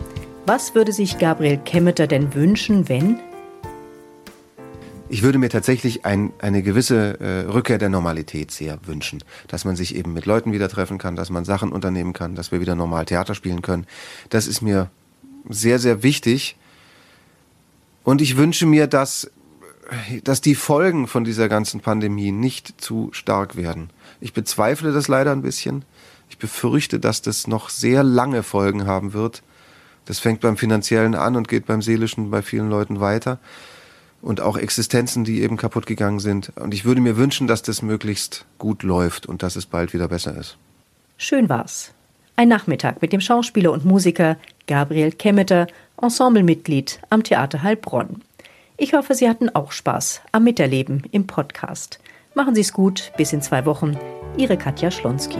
Was 0.45 0.75
würde 0.75 0.91
sich 0.91 1.17
Gabriel 1.17 1.57
Kemmeter 1.57 2.07
denn 2.07 2.33
wünschen, 2.35 2.89
wenn 2.89 3.19
ich 5.09 5.21
würde 5.21 5.37
mir 5.37 5.49
tatsächlich 5.49 6.05
ein, 6.05 6.31
eine 6.39 6.63
gewisse 6.63 7.19
äh, 7.19 7.51
Rückkehr 7.51 7.77
der 7.77 7.89
Normalität 7.89 8.51
sehr 8.51 8.79
wünschen. 8.85 9.23
Dass 9.47 9.65
man 9.65 9.75
sich 9.75 9.95
eben 9.95 10.13
mit 10.13 10.25
Leuten 10.25 10.53
wieder 10.53 10.69
treffen 10.69 10.97
kann, 10.97 11.15
dass 11.15 11.29
man 11.29 11.45
Sachen 11.45 11.71
unternehmen 11.71 12.13
kann, 12.13 12.35
dass 12.35 12.51
wir 12.51 12.61
wieder 12.61 12.75
normal 12.75 13.05
Theater 13.05 13.35
spielen 13.35 13.61
können. 13.61 13.85
Das 14.29 14.47
ist 14.47 14.61
mir 14.61 14.89
sehr, 15.49 15.79
sehr 15.79 16.03
wichtig. 16.03 16.55
Und 18.03 18.21
ich 18.21 18.37
wünsche 18.37 18.65
mir, 18.65 18.87
dass, 18.87 19.29
dass 20.23 20.41
die 20.41 20.55
Folgen 20.55 21.07
von 21.07 21.23
dieser 21.23 21.49
ganzen 21.49 21.81
Pandemie 21.81 22.31
nicht 22.31 22.81
zu 22.81 23.09
stark 23.11 23.55
werden. 23.55 23.89
Ich 24.21 24.33
bezweifle 24.33 24.93
das 24.93 25.07
leider 25.07 25.31
ein 25.31 25.41
bisschen. 25.41 25.83
Ich 26.29 26.37
befürchte, 26.37 26.99
dass 26.99 27.21
das 27.21 27.47
noch 27.47 27.69
sehr 27.69 28.03
lange 28.03 28.41
Folgen 28.41 28.87
haben 28.87 29.13
wird. 29.13 29.43
Das 30.05 30.19
fängt 30.19 30.41
beim 30.41 30.57
Finanziellen 30.57 31.15
an 31.15 31.35
und 31.35 31.47
geht 31.47 31.65
beim 31.65 31.81
Seelischen 31.81 32.29
bei 32.31 32.41
vielen 32.41 32.69
Leuten 32.69 32.99
weiter 32.99 33.39
und 34.23 34.41
auch 34.41 34.57
Existenzen, 34.57 35.23
die 35.25 35.41
eben 35.41 35.57
kaputt 35.57 35.85
gegangen 35.85 36.19
sind. 36.19 36.51
Und 36.55 36.73
ich 36.73 36.85
würde 36.85 37.01
mir 37.01 37.17
wünschen, 37.17 37.45
dass 37.45 37.61
das 37.61 37.81
möglichst 37.81 38.45
gut 38.57 38.81
läuft 38.81 39.25
und 39.25 39.43
dass 39.43 39.55
es 39.55 39.65
bald 39.65 39.93
wieder 39.93 40.07
besser 40.07 40.35
ist. 40.35 40.57
Schön 41.17 41.49
war's. 41.49 41.93
Ein 42.35 42.47
Nachmittag 42.47 43.01
mit 43.01 43.13
dem 43.13 43.21
Schauspieler 43.21 43.71
und 43.71 43.85
Musiker 43.85 44.37
Gabriel 44.65 45.11
Kemmeter, 45.11 45.67
Ensemblemitglied 46.01 46.99
am 47.09 47.23
Theater 47.23 47.61
Heilbronn. 47.61 48.21
Ich 48.77 48.93
hoffe, 48.93 49.13
Sie 49.13 49.29
hatten 49.29 49.53
auch 49.53 49.71
Spaß 49.71 50.21
am 50.31 50.45
Miterleben 50.45 51.03
im 51.11 51.27
Podcast. 51.27 51.99
Machen 52.33 52.55
Sie 52.55 52.61
es 52.61 52.73
gut, 52.73 53.11
bis 53.17 53.33
in 53.33 53.41
zwei 53.41 53.65
Wochen. 53.65 53.97
Ihre 54.37 54.57
Katja 54.57 54.89
Schlonski. 54.89 55.37